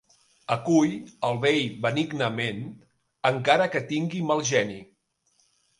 Acull 0.53 0.95
el 1.29 1.37
vell 1.43 1.69
benignament, 1.85 2.65
encara 3.35 3.71
que 3.77 3.87
tingui 3.95 4.27
mal 4.33 4.47
geni. 4.55 4.85